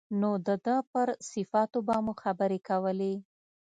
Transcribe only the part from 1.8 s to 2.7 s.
به مو خبرې